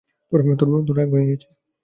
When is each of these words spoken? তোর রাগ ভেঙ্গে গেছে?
তোর 0.31 0.39
রাগ 0.97 1.07
ভেঙ্গে 1.11 1.29
গেছে? 1.31 1.49